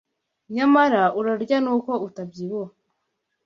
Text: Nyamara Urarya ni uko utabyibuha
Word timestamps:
Nyamara 0.55 1.01
Urarya 1.19 1.57
ni 1.63 1.69
uko 1.75 1.91
utabyibuha 2.07 2.71